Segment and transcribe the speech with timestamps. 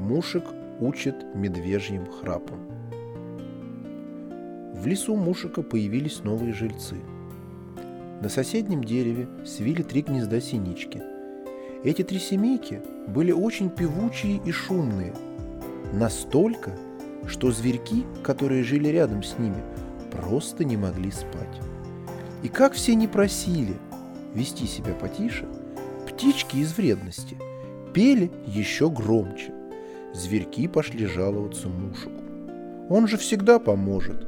[0.00, 0.44] Мушек
[0.80, 2.58] учит медвежьим храпом.
[4.74, 6.96] В лесу Мушика появились новые жильцы.
[8.22, 11.02] На соседнем дереве свили три гнезда синички.
[11.84, 15.14] Эти три семейки были очень певучие и шумные.
[15.92, 16.72] Настолько,
[17.26, 19.62] что зверьки, которые жили рядом с ними,
[20.10, 21.60] просто не могли спать.
[22.42, 23.76] И как все не просили
[24.34, 25.46] вести себя потише,
[26.08, 27.36] птички из вредности
[27.92, 29.59] пели еще громче.
[30.12, 32.22] Зверьки пошли жаловаться Мушику.
[32.88, 34.26] Он же всегда поможет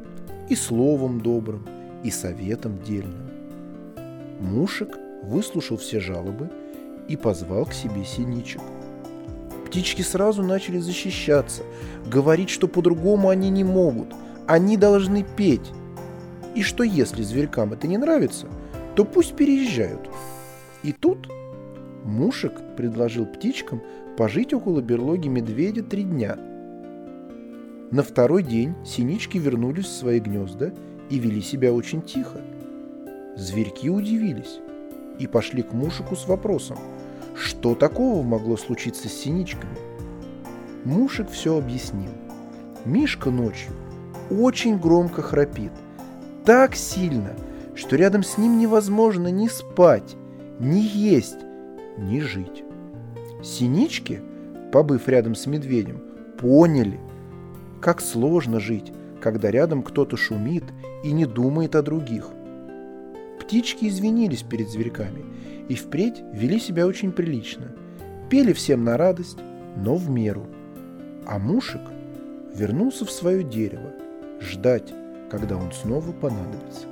[0.49, 1.67] и словом добрым,
[2.05, 3.31] и советом дельным.
[4.41, 6.51] Мушек выслушал все жалобы
[7.09, 8.61] и позвал к себе синичек.
[9.67, 11.63] Птички сразу начали защищаться,
[12.07, 14.09] говорить, что по-другому они не могут,
[14.47, 15.71] они должны петь.
[16.55, 18.47] И что если зверькам это не нравится,
[18.95, 20.11] то пусть переезжают.
[20.83, 21.29] И тут
[22.05, 23.83] Мушек предложил птичкам
[24.17, 26.37] пожить около берлоги медведя три дня.
[27.91, 30.73] На второй день синички вернулись в свои гнезда
[31.11, 32.41] и вели себя очень тихо.
[33.37, 34.59] Зверьки удивились
[35.19, 36.79] и пошли к Мушику с вопросом,
[37.35, 39.77] что такого могло случиться с синичками.
[40.85, 42.11] Мушек все объяснил.
[42.85, 43.73] Мишка ночью
[44.31, 45.73] очень громко храпит.
[46.45, 47.35] Так сильно,
[47.75, 50.17] что рядом с ним невозможно ни спать,
[50.59, 51.39] ни есть,
[51.99, 52.65] ни жить.
[53.43, 54.21] Синички,
[54.73, 56.01] побыв рядом с медведем,
[56.39, 57.01] поняли,
[57.81, 60.65] как сложно жить, когда рядом кто-то шумит
[61.05, 62.29] и не думает о других.
[63.41, 65.25] Птички извинились перед зверьками
[65.69, 67.73] и впредь вели себя очень прилично.
[68.31, 69.39] Пели всем на радость,
[69.77, 70.47] но в меру.
[71.27, 71.83] А мушек
[72.55, 73.93] вернулся в свое дерево,
[74.41, 74.93] ждать,
[75.31, 76.87] когда он снова понадобится.